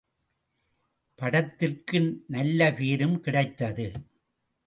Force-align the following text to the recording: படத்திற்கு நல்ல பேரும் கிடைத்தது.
படத்திற்கு 1.19 1.99
நல்ல 2.27 2.73
பேரும் 2.73 3.19
கிடைத்தது. 3.19 3.87